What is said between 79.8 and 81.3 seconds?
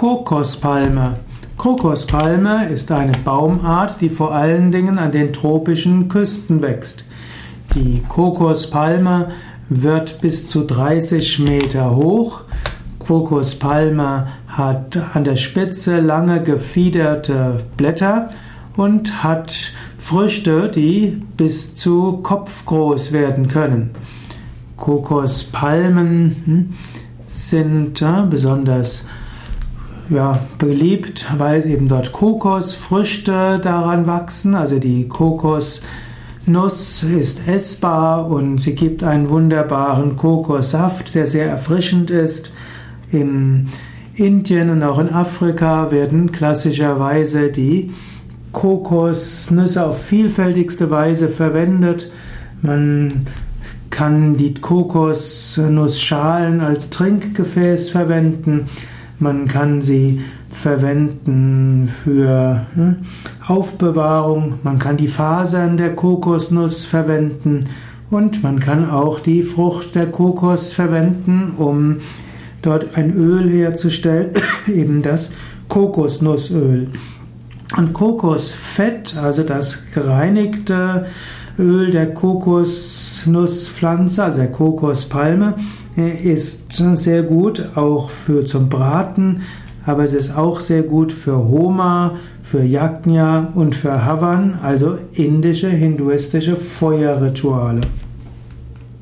gereinigte